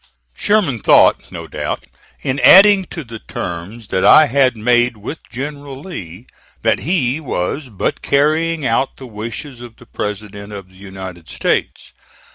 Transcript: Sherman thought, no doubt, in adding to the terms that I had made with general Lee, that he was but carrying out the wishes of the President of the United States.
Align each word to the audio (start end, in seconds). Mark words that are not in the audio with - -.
Sherman 0.33 0.79
thought, 0.79 1.31
no 1.31 1.45
doubt, 1.45 1.85
in 2.23 2.39
adding 2.39 2.85
to 2.85 3.03
the 3.03 3.19
terms 3.19 3.89
that 3.89 4.03
I 4.03 4.25
had 4.25 4.57
made 4.57 4.97
with 4.97 5.19
general 5.29 5.79
Lee, 5.79 6.25
that 6.63 6.79
he 6.79 7.19
was 7.19 7.69
but 7.69 8.01
carrying 8.01 8.65
out 8.65 8.95
the 8.97 9.05
wishes 9.05 9.59
of 9.61 9.75
the 9.75 9.85
President 9.85 10.51
of 10.53 10.69
the 10.69 10.77
United 10.79 11.29
States. 11.29 11.93